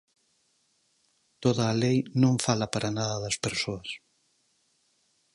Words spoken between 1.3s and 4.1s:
Toda a lei non fala para nada das persoas.